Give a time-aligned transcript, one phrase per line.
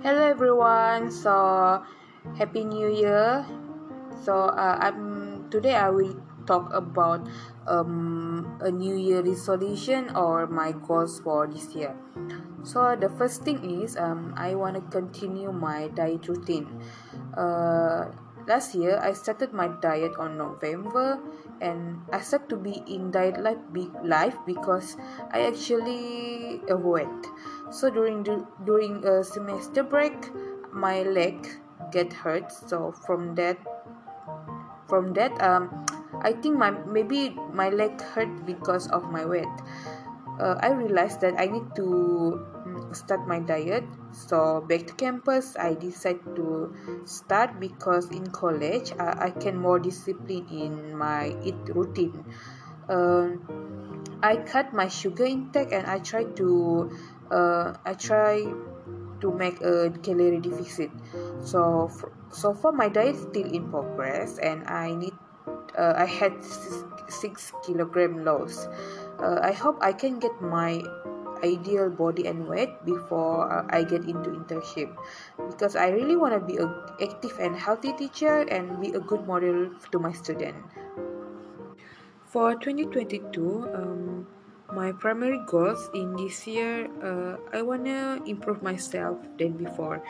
[0.00, 1.12] Hello everyone.
[1.12, 1.84] So
[2.40, 3.44] happy new year.
[4.24, 6.16] So uh, I'm today I will
[6.48, 7.28] talk about
[7.68, 11.92] um, a new year resolution or my goals for this year.
[12.64, 16.80] So the first thing is um, I want to continue my diet routine.
[17.36, 18.08] Uh,
[18.48, 21.20] last year I started my diet on November
[21.60, 23.60] and I started to be in diet life,
[24.02, 24.96] life because
[25.30, 27.12] I actually avoid
[27.70, 30.30] so during the during a semester break
[30.72, 31.46] my leg
[31.92, 32.52] get hurt.
[32.52, 33.58] So from that
[34.88, 35.70] from that um
[36.26, 39.56] i think my maybe my leg hurt because of my weight.
[40.40, 43.84] Uh, i realized that i need to mm, start my diet.
[44.10, 49.78] So back to campus i decided to start because in college uh, i can more
[49.78, 52.24] discipline in my eat routine.
[52.88, 53.38] Uh,
[54.22, 56.90] i cut my sugar intake and i try to
[57.30, 58.44] uh, I try
[59.20, 60.90] to make a calorie deficit.
[61.42, 61.90] So
[62.32, 65.14] so far my diet is still in progress and I need
[65.78, 68.66] uh, I had six, six kilogram loss.
[69.18, 70.82] Uh, I hope I can get my
[71.42, 74.92] ideal body and weight before uh, I get into internship
[75.38, 76.68] because I really want to be a
[77.00, 80.56] active and healthy teacher and be a good model to my student.
[82.26, 84.26] For 2022, um,
[84.72, 90.02] my primary goals in this year uh, i want to improve myself than before.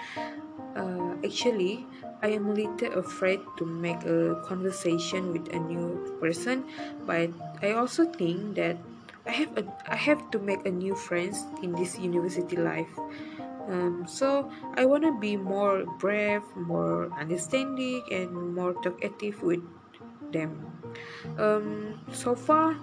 [0.77, 1.87] Uh, actually
[2.23, 6.65] i am a little afraid to make a conversation with a new person
[7.07, 7.31] but
[7.63, 8.77] i also think that
[9.27, 12.91] i have a, i have to make a new friends in this university life.
[13.69, 19.63] Um, so i want to be more brave more understanding and more talkative with
[20.33, 20.55] them.
[21.39, 22.77] Um, so far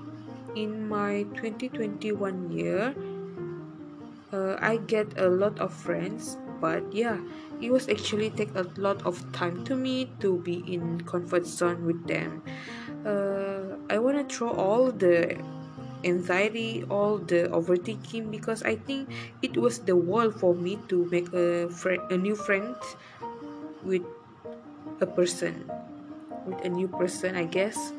[0.64, 2.96] in my 2021 year
[4.34, 7.18] uh, i get a lot of friends but yeah
[7.62, 11.86] it was actually take a lot of time to me to be in comfort zone
[11.86, 12.42] with them.
[13.06, 15.38] Uh, i want to throw all the
[16.04, 19.10] anxiety all the overthinking because i think
[19.42, 22.76] it was the wall for me to make a friend a new friend
[23.84, 24.04] with
[25.02, 25.66] a person
[26.46, 27.94] with a new person i guess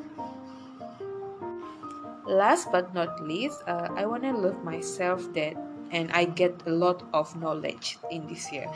[2.28, 5.56] last but not least uh, i want to love myself that
[5.91, 8.71] and i get a lot of knowledge in this year.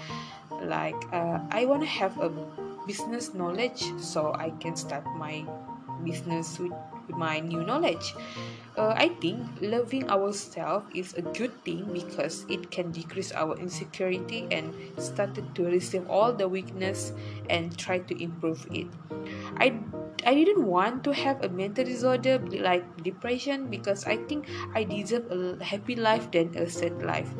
[0.62, 2.30] Like uh, i want to have a
[2.86, 5.44] business knowledge so i can start my
[6.04, 6.72] business with,
[7.08, 8.14] my new knowledge.
[8.76, 14.48] Uh, i think loving ourselves is a good thing because it can decrease our insecurity
[14.50, 17.12] and started to receive all the weakness
[17.50, 18.88] and try to improve it.
[19.58, 19.76] I
[20.24, 25.30] I didn't want to have a mental disorder like depression because I think I deserve
[25.30, 27.30] a happy life than a sad life.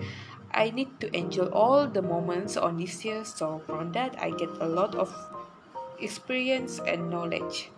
[0.53, 4.51] I need to enjoy all the moments on this year, so from that I get
[4.61, 5.15] a lot of
[5.99, 7.71] experience and knowledge.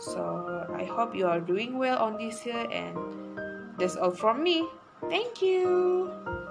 [0.00, 2.98] So I hope you are doing well on this year, and
[3.78, 4.66] that's all from me.
[5.08, 6.43] Thank you.